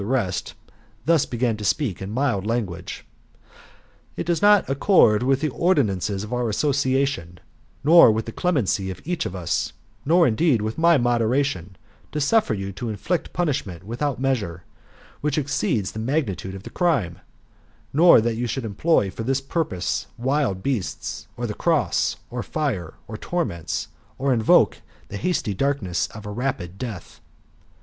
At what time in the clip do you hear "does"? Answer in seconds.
4.25-4.41